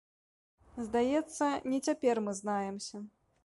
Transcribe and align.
Здаецца, 0.87 1.51
не 1.73 1.79
цяпер 1.87 2.15
мы 2.29 2.37
знаемся. 2.43 2.95